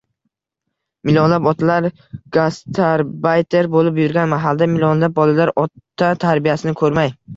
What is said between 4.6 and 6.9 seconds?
millionlab bolalar ota tarbiyasini